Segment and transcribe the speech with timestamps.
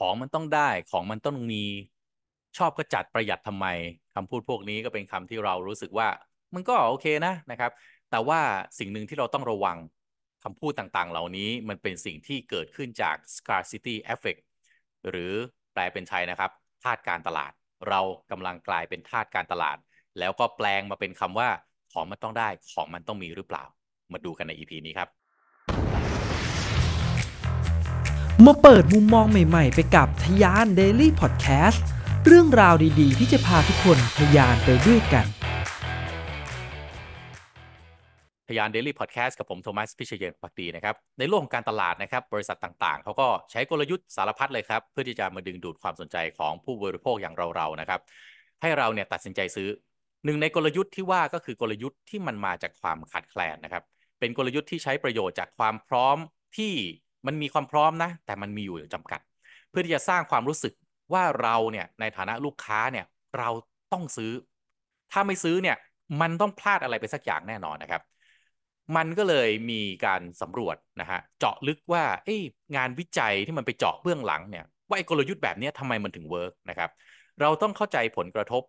[0.00, 1.62] ของมันต้องได้ของมันต้องมี
[2.58, 3.66] ชอบก็จัดประหยัดทำไม
[4.14, 6.08] คำพูดพวกนี้ก็เป็นคำที่เรารู้สึกว่า
[6.54, 7.72] มันก็โอเคนะนะครับ
[8.10, 8.40] แต่ว่า
[8.78, 9.78] สิ่งหนึ่งที่เราต้องระวัง
[10.44, 14.40] คำพูดต่างๆ เหล่านี้มันเป็นสิ่งที่เกิดขึ้นจาก scarcity effect
[15.10, 15.32] หรือ
[15.72, 16.50] แปลเป็นไทยนะครับ
[16.82, 17.52] ทาสการตลาด
[17.88, 19.76] เรากำลังกลายเป็นทาสการตลาด
[20.18, 21.48] แล้วก็แปลงมาเป็นคำว่า
[21.92, 23.64] ของมันต้องได้ของมันต้องมีหรือเปล่า
[24.12, 25.19] มาดูกันใน EP นี้ครับ
[28.48, 31.78] มาเปิดมุมมองใหม่ๆ ไปกับทยาน Daily Podcast
[32.26, 35.26] เรื่องราวดีๆ ที่จะพาทุกคนทยานไปด้วยกัน
[38.48, 48.00] ทยาน Daily Podcast กับผมโทมัสพิเชยนพักดีนะครับ ในโลกของการตลาดนะครับ บริษัทต่างๆ เขาก็ใช้กลยุทธ์สารพัดเลยครับ เพื่อที่จะมาดึงดูดความสนใจของผู้บริโภคอย่างเราๆนะครับ
[48.62, 49.68] ให้เราเนี่ยตัดสินใจซื้อ
[50.24, 53.82] หนึ่งในกลยุทธ์ที่ว่าก็คือกลยุทธ์ที่มันมาจากความขาดแคลนนะครับ
[54.20, 56.16] เป็นกลยุทธ์ที่ใช้ประโยชน์จากความพร้อม
[56.58, 56.74] ที่
[57.26, 59.20] มันมีความพร้อมนะ แต่มันมีอยู่จำกัด
[59.70, 60.72] เพื่อที่จะสร้างความรู้สึก
[61.12, 63.06] ว่าเราเนี่ยในฐานะลูกค้าเนี่ย
[63.38, 63.48] เรา
[63.92, 64.32] ต้องซื้อ
[65.12, 65.76] ถ้าไม่ซื้อเนี่ย
[66.20, 68.02] มันต้องพลาดอะไรไปสักอย่างแน่นอนนะครับ
[68.96, 72.36] มันก็เลยมีการสำรวจนะฮะเจาะลึกว่าเอ้
[72.76, 76.90] งานวิจัยที่มันไปเจาะเบื้องหลังเนี่ยว่าไอ้กลยุทธ์แบบนี้ทำไมมันถึงเวิร์กนะครับ
[77.40, 78.62] เราต้องเข้าใจผลกระทบ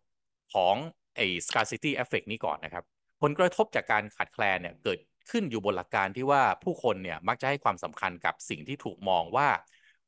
[0.54, 0.76] ของ
[1.16, 2.84] ไอ้ scarcity effect นี้ก่อนนะครับ
[3.22, 5.00] ผลกระทบจากการขาดแคลนเนี่ยเกิด
[5.32, 9.48] ขึ้นอยู่บนหลักการที่ว่าผู้คนเนี่ยมักจะให้ความสำคัญกับสิ่งที่ถูกมองว่า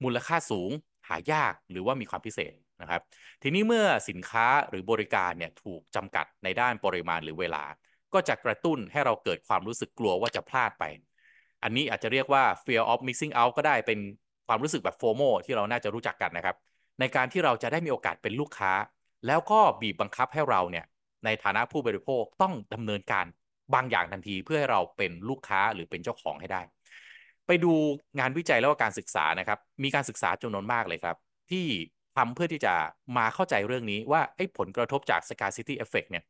[0.03, 0.71] มูลค่าสูง
[1.07, 3.01] หายากหรือว่ามีความพิเศษนะครับ
[3.43, 7.63] ทีนี้เมื่อสินค้าหรือบริการเนี่ยถูกจำกัดในด้านปริมาณหรือเวลา
[8.13, 10.83] ก็จะกระตุ้นให้เราเกิดความรู้สึกกลัวว่าจะพลาดไป
[11.63, 13.99] อันนี้อาจจะเรียกว่า fear of missing out ก็ได้เป็น
[14.47, 16.55] ความรู้สึกแบบ FOMO ที่เราน่าจะรู้จักกันนะครับ
[16.99, 18.73] ในการที่เราจะได้มีโอกาสเป็นลูกค้า
[19.27, 20.85] แล้วก็บีบบังคับให้เราเนี่ย
[21.25, 23.25] ในฐานะผู้บริโภคต้องดำเนินการ
[23.73, 26.61] บางอย่างทันทีเพื่อให้เราเป็นลูกค้าหรือเป็นเจ้าของให้ได้
[27.47, 27.73] ไปดู
[28.19, 31.17] งานวิจัยแล้วก็การศึกษานะครับ มีการศึกษาจำนวนมากเลยครับ
[31.51, 31.65] ที่
[32.17, 32.73] ทำเพื่อที่จะ
[33.17, 36.23] มาเข้าใจเรื่องนี้ว่าไอ้ผลกระทบจาก scarcity effect เนี่ย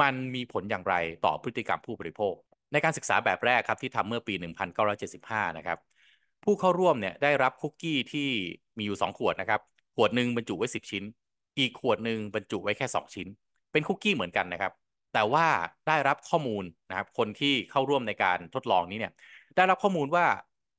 [0.00, 2.34] มันมีผลอย่างไรต่อพฤติกรรมผู้บริโภค
[2.72, 4.34] ในการศึกษาแบบแรกครับที่ทำเมื่อปี
[4.96, 5.78] 1975 นะครับ
[6.44, 8.28] ผู้เข้าร่วมเนี่ยได้รับคุกกี้ที่
[8.78, 9.60] มีอยู่ 2 ขวดนะครับ
[9.96, 11.04] ขวดหนึ่งบรรจุไว้ 10 ชิ้น
[11.58, 13.28] อีกขวดหนึ่งบรรจุไว้แค่ 2 ชิ้น
[13.72, 14.72] เป็นคุกกี้เหมือนกันนะครับ
[15.14, 15.46] แต่ว่า
[15.88, 19.12] ได้รับข้อมูลนะครับคนที่เข้าร่วมในการทดลองนี้เนี่ย
[19.56, 20.24] ได้รับข้อมูลว่า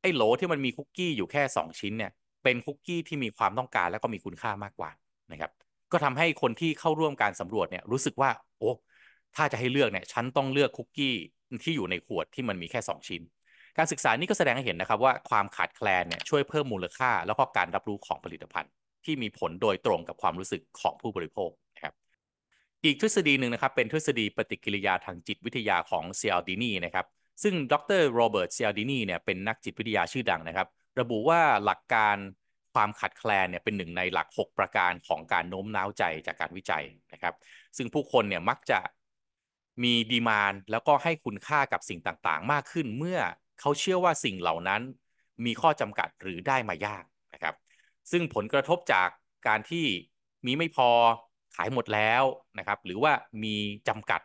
[0.01, 2.11] ไอ้โหลที่มันมีคุกกี้อยู่แค่ 2 ชิ้นเนี่ย
[2.43, 4.91] เป็นคุกกี้ที่มีความต้องการและก็มีคุณค่ามากกว่า
[5.31, 5.51] นะครับ
[5.91, 8.29] ก็ทำให้คนที่เข้าร่วมการสำรวจเนี่ยรู้สึกว่า
[8.59, 8.71] โอ้
[9.35, 11.15] ถ้าจะให้เลือกเนี่ยฉันต้องเลือกคุกกี้
[11.63, 13.21] ที่อยู่ในขวดที่มันมีแค่ 2 ชิ้น
[13.77, 18.71] การศึกษานี้ก็แสดงให้เห็นนะครับว่าความขาดแคลนเนี่ยช่วยเพิ่มมูลค่า แล้วก็การรับรู้ของผลิตภัณฑ์
[19.05, 21.49] ที่มีผลโดยตรงกับความรู้สึกของผู้บริโภค
[22.85, 27.05] อีกทฤษฎีหนึ่งนะครับเป็นทฤษฎีปฏิกิริยาทางจิตวิทยาของเซียลดินีนะครับ
[27.43, 30.67] ซึ่งดรโรเบิร์ตเซียลดินีเนี่ยเป็นนักจิตวิทยาชื่อดังนะครับ
[30.99, 32.15] ระบุว่าหลักการ
[32.73, 37.33] ความขาดแคลนเนี่ยเป็นหนึ่งในหลัก 6 ประการของการโน้มน้าวใจจากการวิจัยนะครับ
[37.77, 38.79] ซึ่งผู้คนเนี่ยมักจะ
[39.83, 43.19] มีดีมานแล้วก็ให้คุณค่ากับสิ่งต่างๆ มากขึ้นเมื่อ
[43.59, 44.81] เขาเชื่อว่าสิ่งเหล่านั้น
[45.45, 47.03] มีข้อจำกัดหรือได้มายาก
[47.33, 47.55] นะครับ
[48.11, 49.09] ซึ่งผลกระทบจาก
[49.47, 49.85] การที่
[50.45, 50.89] มีไม่พอ
[51.55, 52.23] ขายหมดแล้ว
[52.57, 53.11] นะครับ หรือว่า
[53.43, 53.55] มี
[53.89, 54.21] จำกัด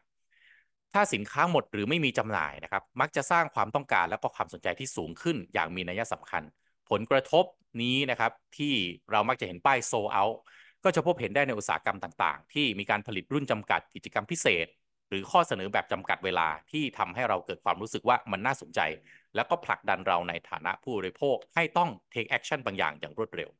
[0.95, 6.43] ถ้าสินค้าหมดหรือไม่มีจำหน่ายนะครับ มักจะสร้างความต้องการและก็ความสนใจที่สูงขึ้นอย่างมีนัยสำคัญ
[6.91, 7.45] ผลกระทบ
[7.83, 8.75] นี้นะครับที่
[9.11, 10.25] เรามักจะเห็นป้ายโซเอา
[10.85, 14.67] ก็จะพบเห็นได้ในอุตสาหกรรมต่างๆ ที่มีการผลิตรุ่นจำกัดกิจกรรมพิเศษ
[15.09, 18.81] หรือข้อเสนอแบบจำกัดเวลาที่ทำให้เราเกิดความรู้สึกว่ามันน่าสนใจ
[19.35, 23.51] แล้วก็ผลักดันเราในฐานะผู้บริโภคให้ต้อง take action บางอย่างอย่างรวดเร็ว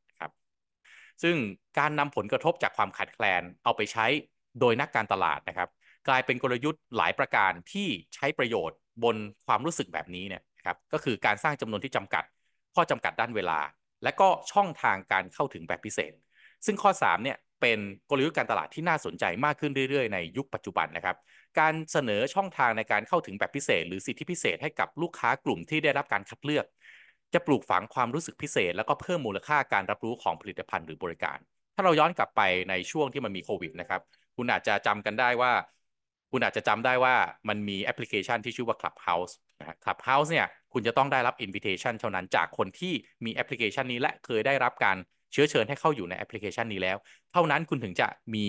[1.22, 1.36] ซึ่ง
[1.78, 4.06] การนำผลกระทบจากความขาดแคลนเอาไปใช้
[4.60, 5.69] โดยนักการตลาดนะครับ
[6.08, 9.16] กลายเป็นกลยุทธ์หลายประการที่ใช้ประโยชน์บน
[9.47, 12.25] ความรู้สึกแบบนี้เนี่ยครับก็คือการสร้างจำนวนที่จำกัด
[12.75, 13.60] ข้อจำกัดด้านเวลา
[14.04, 16.12] และก็ช่องทางการเข้าถึงแบบพิเศษ
[16.66, 17.78] ซึ่งข้อ3เนี่ยเป็น
[18.10, 21.16] กลยุทธ์การตลาดที่น่าสนใจมากขึ้นเรื่อยๆ ในยุคปัจจุบันนะครับ
[21.59, 26.64] การเสนอช่องทางในการเข้าถึงแบบพิเศษ หรือสิทธิพิเศษให้กับลูกค้ากลุ่มที่ได้รับการคัดเลือก
[27.34, 31.38] จะปลูกฝังความรู้สึกพิเศษ แล้วก็เพิ่มมูลค่าการรับรู้ของผลิตภัณฑ์หรือบริการ
[31.74, 32.41] ถ้าเราย้อนกลับไป
[32.71, 34.00] ในช่วงที่มันมีโควิดนะครับ
[34.36, 35.53] คุณอาจจะจำกันได้ว่า
[36.32, 37.15] คุณอาจจะจำได้ว่า
[37.48, 42.92] มันมีแอปพลิเคชันที่ชื่อว่า Clubhouse นะ Clubhouse เนี่ยคุณจะต้องได้รับ invitation เท่านั้นจากคนที่
[43.24, 44.97] มีแอปพลิเคชันนี้และเคยได้รับการ
[45.32, 46.97] เชื้อเชิญให้เข้าอยู่ในแอปพลิเคชันนี้แล้ว
[47.32, 48.47] เท่านั้นคุณถึงจะมี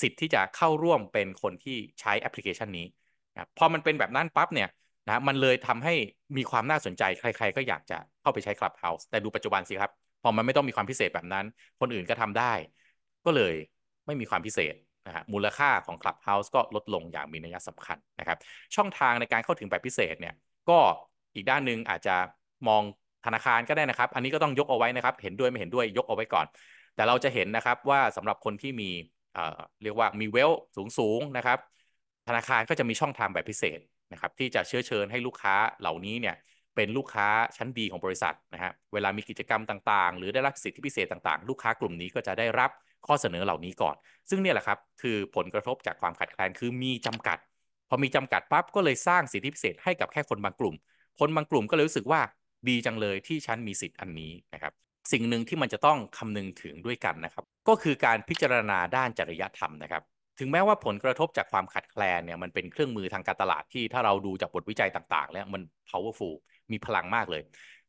[0.00, 2.86] สิทธิ์ที่จะเข้าร่วมเป็นคนที่ใช้แอปพลิเคชันนี้
[3.34, 4.68] นะพอมันเป็นแบบนั้นปั๊บเนี่ย
[5.08, 5.94] นะมันเลยทำให้
[6.36, 9.90] มีความน่าสนใจใคร ๆ ก็อยากจะเข้าไปใช้ Clubhouse แต่ดูปัจจุบันสิครับ
[10.22, 11.46] พอมันไม่ต้องมีความพิเศษแบบนั้น
[11.80, 12.52] คนอื่นก็ทำได้
[13.24, 13.54] ก็เลย
[14.06, 14.74] ไม่มีความพิเศษ
[15.06, 18.38] นะฮะมูลค่าของ Clubhouse ก็ลดลงอย่างมีนัยสำคัญนะครับ
[18.76, 20.34] ช่องทางในการเข้าถึงแบบพิเศษเนี่ย
[20.70, 20.78] ก็
[21.34, 22.16] อีกด้านหนึ่งอาจจะ
[22.68, 22.82] มอง
[23.26, 26.46] ธนาคารก็ได้นะครับ อันนี้ก็ต้องยกเอาไว้นะครับ เห็นด้วยไม่เห็นด้วยยกเอาไว้ก่อน
[26.94, 28.90] แต่เราจะเห็นนะครับว่าสำหรับคนที่มี
[29.34, 31.58] เเรียกว่ามีเวลสูงสูงๆนะครับ
[32.28, 33.78] ธนาคารก็จะมีช่องทางแบบพิเศษ
[34.12, 36.36] นะครับที่จะเชื้อเชิญให้ลูกค้าเหล่านี้เนี่ย
[36.76, 42.70] เป็นลูกค้าชั้นดีของบริษัทนะฮะเวลามีกิจกรรมต่างๆ หรือได้รับสิทธิพิเศษต่างๆ ลูกค้ากลุ่มนี้ก็จะได้รับ
[43.06, 43.96] ข้อเสนอเหล่านี้ก่อน
[44.30, 47.38] ซึ่งเนี่ยแหละครับคือผลกระทบจากความขาดแคลนคือมีจำกัด
[47.88, 50.74] พอมีจำกัดปั๊บก็เลยสร้างสิทธิพิเศษให้กับแค่คนบางกลุ่ม
[51.20, 52.20] คนบางกลุ่มก็เลยรู้สึกว่า
[52.68, 54.72] ดีจังเลยที่ฉันมีสิทธิ์อันนี้นะครับ
[55.12, 60.02] สิ่งหนึ่งที่มันจะต้องคำนึงถึงด้วยกันนะครับ ก็คือการพิจารณาด้านจริยธรรมนะครับ
[60.38, 66.34] ถึงแม้ว่าผลกระทบจากความขัดแคลนเนี่ยมันเป็นเครื่องมือทางการตลาดที่ถ้าเราดูจากบทวิจัยต่างๆ แล้วมัน powerful
[66.72, 67.42] มีพลังมากเลย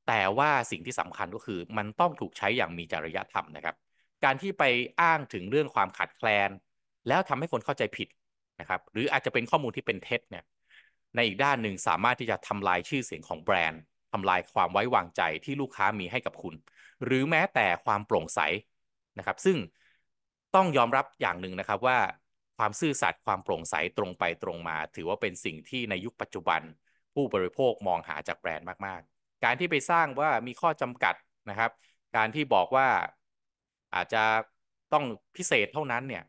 [0.07, 3.75] แต่ว่าสิ่งที่สำคัญก็คือมันต้องถูกใช้อย่างมีจริยธรรมนะครับ
[4.24, 4.63] การที่ไป
[5.01, 6.50] อ้างถึงเรื่องความขัดแคลน
[7.07, 8.07] แล้วทำให้คนเข้าใจผิด
[8.60, 10.44] นะครับหรืออาจจะเป็นข้อมูลที่เป็นเท็จเนี่ย
[11.16, 13.81] ในอีกด้านหนึ่งสามารถที่จะทำลายชื่อเสียงของแบรนด์
[14.13, 16.56] ทำลายความไว้วางใจที่ลูกค้ามีให้กับคุณ
[17.06, 18.40] หรือแม้แต่ความโปร่งใส
[19.18, 19.57] นะครับ ซึ่ง
[20.56, 21.98] ต้องยอมรับอย่างหนึ่งนะครับว่า
[22.59, 26.61] ความซื่อสัตย์ความโปร่งใสตรงไปตรงมา ถือว่าเป็นสิ่งที่ในยุคปัจจุบัน
[27.13, 31.15] ผู้บริโภคมองหาจากแบรนด์มากๆ การที่ไปสร้างว่ามีข้อจำกัด
[31.50, 31.71] นะครับ
[32.15, 32.88] การที่บอกว่า
[33.95, 34.23] อาจจะ
[34.94, 35.06] ต้อง
[35.38, 36.23] พิเศษเท่านั้นเนี่ย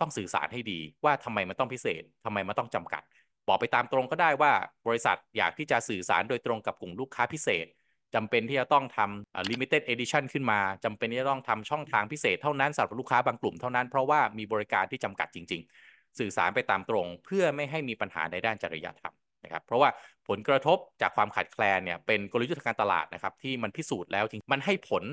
[0.00, 3.02] ต้องสื่อสารให้ดีว่าทำไมมันต้องพิเศษทำไมมันต้องจำกัด
[3.48, 4.52] บอกไปตามตรงก็ได้ว่า
[4.86, 7.66] บริษัทอยากที่จะสื่อสารโดยตรงกับกลุ่มลูกค้าพิเศษ
[8.14, 19.14] จำเป็นที่จะต้องทำ limited edition ขึ้นมาจำเป็นที่จะต้องทำช่องทางพิเศษเท่านั้นสำหรับลูกค้าบางกลุ่มเท่านั้นเพราะว่ามีบริการที่จำกัดจริง ๆ สื่อสารไปตามตรง เพื่อไม่ให้มีปัญหาในด้านจริยธรรม
[19.44, 19.88] นะครับเพราะว่า
[20.28, 25.04] ผลกระทบจากความขาดแคลนเนี่ยเป็นกลยุทธ์ทางการตลาดนะครับที่มันพิสูจน์แล้วจริงมันให้ผล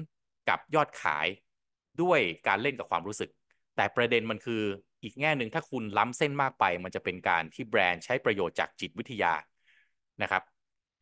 [0.49, 1.27] กับยอดขาย
[2.01, 3.29] ด้วยการเล่นกับความรู้สึก
[3.75, 4.61] แต่ประเด็นมันคือ
[5.03, 9.33] อีกแง่หนึ่งถ้าคุณล้ำเส้นมากไป มันจะเป็นการที่แบรนด์ใช้ประโยชน์จากจิตวิทยา
[10.21, 10.43] นะครับ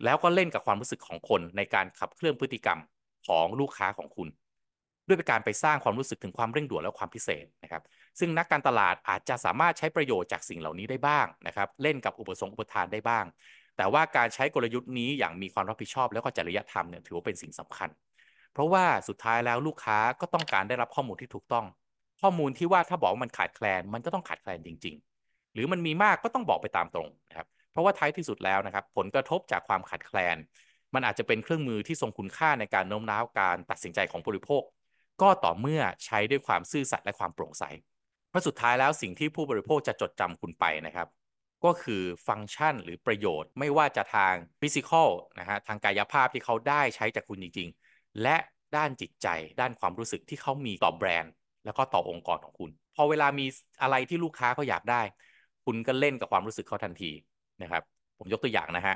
[0.04, 2.80] แล้วก็เล่นกับความรู้สึกของคนในการขับเคลื่อนพฤติกรรม
[3.28, 4.28] ของลูกค้าของคุณ
[5.08, 7.84] ด้วยการไปสร้างความรู้สึกถึงความเร่งด่วนและความพิเศษนะครับ
[8.20, 13.26] ซึ่งนักการตลาดอาจจะสามารถใช้ประโยชน์จากสิ่งเหล่านี้ได้บ้างนะครับ เล่นกับอุปสงค์อุปทานได้บ้าง
[13.78, 17.90] แต่ว่าการใช้กลยุทธ์นี้อย่างมีความรับผิดชอบ แล้วก็จริยธรรมเนี่ยถือว่าเป็นสิ่งสำคัญ
[18.54, 21.66] เพราะว่าสุดท้ายแล้วลูกค้าก็ต้องการได้รับข้อมูลที่ถูกต้อง
[22.22, 24.96] ข้อมูลที่ว่าถ้าบอกว่ามันขาดแคลน มันก็ต้องขาดแคลนจริง
[25.26, 30.38] ๆ หรือมันมีมากก็ต้องบอกไปตามตรงนะครับ เพราะว่าท้ายที่สุดแล้วนะครับผลกระทบจากความขาดแคลน
[30.94, 34.64] มันอาจจะเป็นเครื่องมือที่ทรงคุณค่าในการโน้มน้าวการตัดสินใจของผู้บริโภค
[35.22, 37.64] ก็ต่อเมื่อใช้ด้วยความซื่อสัตย์และความโปร่งใส
[38.30, 41.08] เพราะสุดท้ายแล้วสิ่งที่ผู้บริโภคจะจดจำคุณไปนะครับ
[41.66, 45.10] ก็คือฟังก์ชันหรือประโยชน์ ไม่ว่าจะทางฟิสิกอล
[45.40, 48.38] นะฮะทางกายภาพที่เขาได้ใช้จากคุณจริง ๆ และ
[48.76, 49.28] ด้านจิตใจ
[49.60, 51.31] ด้านความรู้สึกที่เขามีต่อแบรนด์
[51.66, 53.46] แล้วก็ต่อองค์กรของคุณ พอเวลามี
[53.81, 55.02] อะไรที่ลูกค้าเขาอยากได้
[55.66, 57.12] คุณก็เล่นกับความรู้สึกเขาทันที
[57.63, 57.83] นะครับ
[58.18, 58.95] ผมยกตัวอย่างนะฮะ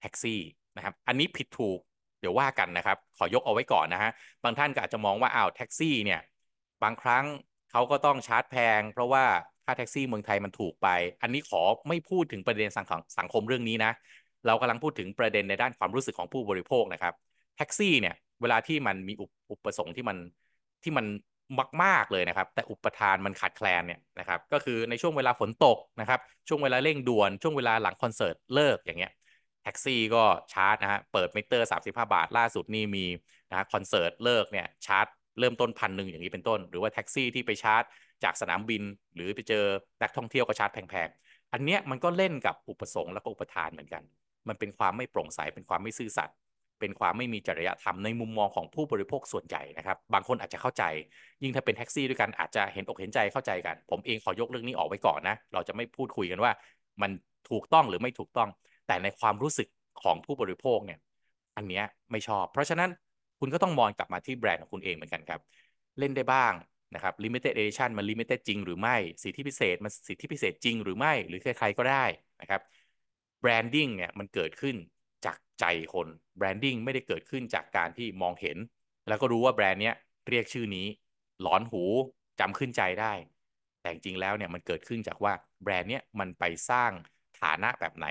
[0.00, 0.40] แท็กซี่
[0.76, 1.78] นะครับอันนี้ผิดถูก
[2.20, 4.10] เดี๋ยวว่ากันนะครับ ขอยกเอาไว้ก่อนนะฮะ
[4.44, 6.20] บางท่านก็อาจจะมองว่าอ้าวแท็กซี่เนี่ย
[6.82, 7.24] บางครั้ง
[7.70, 9.24] เขาก็ต้องชาร์จแพง เพราะว่า
[9.64, 10.88] ค่าแท็กซี่เมืองไทยมันถูกไป
[11.22, 12.86] อันนี้ขอไม่พูดถึงประเด็นสัง
[13.18, 13.92] สังคมเรื่องนี้นะ
[14.46, 17.14] เรากำลังพูดถึงประเด็นในด้านความรู้สึกของผู้บริโภคนะครับ
[17.56, 19.14] แท็กซี่เนี่ยเวลาที่มันมี
[19.50, 20.18] อุปสงค์ที่มัน
[20.82, 21.06] ที่มัน
[21.82, 29.12] มากๆเลยนะครับ แต่อุปทานมันขาดแคลนเนี่ยนะครับ ก็คือในช่วงเวลาฝนตกนะครับ ช่วงเวลาเร่งด่วน ช่วงเวลาหลังคอนเสิร์ตเลิกอย่างเงี้ย
[29.62, 30.22] แท็กซี่ก็
[30.52, 33.06] ชาร์จนะฮะ เปิดมิเตอร์ 35 บาท ล่าสุดนี่มี
[33.50, 35.06] นะฮะคอนเสิร์ตเลิกเนี่ยชาร์จ
[35.38, 37.82] เริ่มต้นพันหนึ่งอย่างนี้เป็นต้น หรือว่าแท็กซี่ที่ไปชาร์จ
[38.24, 38.82] จากสนามบิน
[39.14, 39.64] หรือไปเจอ
[40.02, 44.02] นักท่องเที่ยวก็ชาร์จแพงๆ อันเนี้ยมันก็เล่นกับอุปสงค์และก็อุปทานเหมือนกัน
[44.48, 46.36] มันเป็นความไม่โปร่งใส เป็นความไม่ซื่อสัตย์
[46.82, 50.84] เป็นความไม่มีจริยธรรมในมุมมองของผู้บริโภคส่วนใหญ่นะครับ บางคนอาจจะเข้าใจ
[51.42, 56.52] ยิ่งถ้าเป็นแท็กซี่ด้วยกันอาจจะเห็นอกเห็นใจเข้าใจกัน ผมเองขอยกเรื่องนี้ออกไว้ก่อนนะ เราจะไม่พูดคุยกันว่า
[57.02, 57.10] มัน
[57.50, 58.48] ถูกต้องหรือไม่ถูกต้อง
[58.86, 59.68] แต่ในความรู้สึก
[60.02, 60.98] ของผู้บริโภคเนี่ย
[61.56, 62.90] อันเนี้ยไม่ชอบ เพราะฉะนั้น
[63.40, 65.40] คุณก็ต้องมองกลับมาที่แบรนด์ของคุณเองเหมือนกันครับ
[65.98, 66.52] เล่นได้บ้าง
[66.94, 72.04] นะครับ limited edition มัน limited จริงหรือไม่ สิทธิพิเศษ มันสิทธิพิเศษจริงหรือไม่ หรือใครๆก็ได้
[72.40, 72.60] นะครับ
[73.42, 74.76] branding เนี่ยมันเกิดขึ้น
[75.26, 75.64] จากใจ
[75.94, 78.56] คน branding ไม่ได้เกิดขึ้นจากการที่มองเห็น
[79.08, 79.94] แล้วก็รู้ว่าแบรนด์เนี้ย
[80.28, 80.86] เรียกชื่อนี้
[81.42, 81.82] หลอนหู
[82.40, 83.12] จำขึ้นใจได้
[83.80, 86.90] แต่จริงแล้วเนี่ยมันเกิดขึ้นจากว่าแบรนด์เนี้ยมันไปสร้าง
[87.40, 88.06] ฐานะแบบไหน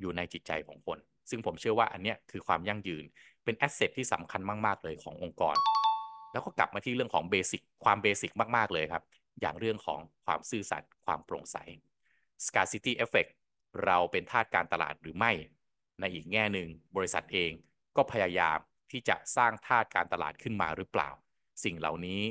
[0.00, 0.98] อยู่ในจิตใจของคน
[1.30, 3.04] ซึ่งผมเชื่อว่าอันเนี้ยคือความยั่งยืน
[3.44, 5.56] เป็นแอสเซทที่สำคัญมาก ๆ เลยขององค์กร
[6.32, 9.02] แล้วก็กลับมาที่เรื่องของเบสิกความเบสิกมาก ๆ เลยครับ
[9.40, 11.56] อย่างเรื่องของความซื่อสัตย์ความโปร่งใส
[12.46, 13.30] scarcity effect
[13.84, 15.32] เราเป็นทาสการตลาดหรือไม่
[16.00, 17.52] ในอีกแง่หนึ่งบริษัทเอง
[17.96, 18.58] ก็พยายาม
[18.90, 21.10] ที่จะสร้างทาสการตลาดขึ้นมาหรือเปล่า
[21.64, 22.22] สิ่งเหล่านี้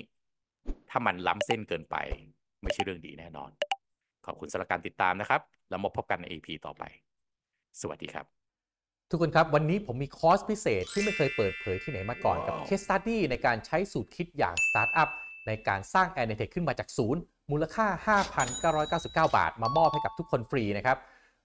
[0.89, 1.95] ถ้ามันล้ำเส้นเกินไป
[2.63, 3.51] ไม่ใช่เรื่องดีแน่นอน
[4.25, 6.83] ขอบคุณสำหรับการติดตามนะครับ แล้วมาพบกันใน EP ต่อไป
[7.81, 8.25] สวัสดีครับ
[9.09, 15.09] ทุกคนครับ วันนี้ผมมีคอร์สพิเศษที่ไม่เคยเปิดเผยที่ไหนมาก่อนกับ Case Study ในการใช้สูตรคิดอย่างสตาร์ทอัพ
[15.47, 18.17] ในการสร้าง a n a t e c h ขึ้นมาจากศูนย์มูลค่า
[18.91, 20.97] 5,999 บาท มามอบให้กับทุกคนฟรีนะครับ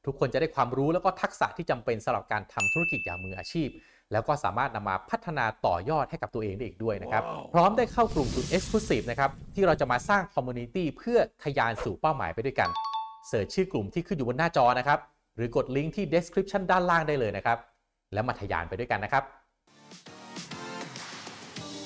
[0.06, 3.68] ทุกคนจะได้ความรู้แล้วก็ทักษะที่จำเป็นสำหรับการทำธุรกิจอย่างมืออาชีพ
[4.12, 7.22] แล้วก็สามารถนำมาพัฒนาต่อยอดให้กับตัวเองได้อีกด้วยนะครับ
[7.54, 12.68] พร้อมได้เข้ากลุ่มสุด Exclusive นะครับที่เราจะมาสร้างคอมมูนิตี้เพื่อทะยานสู่เป้าหมายไปด้วยกัน
[13.28, 14.98] search ชื่อกลุ่มที่ขึ้นอยู่บนหน้าจอนะครับ
[15.36, 17.58] หรือกดลิงก์ที่ description ด้านล่างได้เลยนะครับ
[18.12, 19.24] แล้วมาทะยานไปด้วยกันนะครับ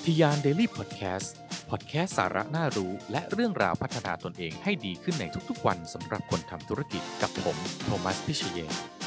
[0.04, 1.30] ทะยาน Daily Podcast
[1.74, 9.01] พอดแคสต์สาระน่ารู้ และเรื่องราวพัฒนาตนเองให้ดีขึ้นในทุกๆวันสำหรับคนทำธุรกิจกับผม โทมัส พิเชย